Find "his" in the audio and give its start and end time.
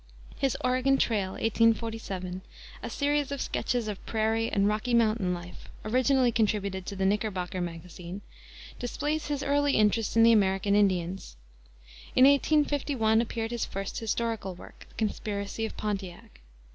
0.35-0.57, 9.27-9.43, 13.51-13.65